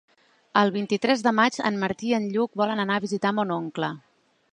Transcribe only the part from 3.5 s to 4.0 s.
oncle.